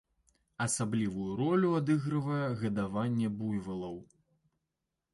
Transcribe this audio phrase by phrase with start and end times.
[0.65, 3.97] Асаблівую ролю адыгрывае гадаванне буйвалаў.